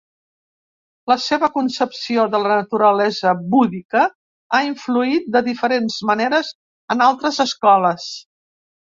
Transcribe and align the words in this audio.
La 1.11 1.15
seva 1.25 1.49
concepció 1.57 2.23
de 2.35 2.39
la 2.43 2.49
naturalesa 2.59 3.33
búdica 3.55 4.01
ha 4.55 4.63
influït 4.69 5.29
de 5.37 5.43
diferents 5.49 5.99
maneres 6.13 6.51
en 6.97 7.05
altres 7.11 7.39
escoles. 7.47 8.09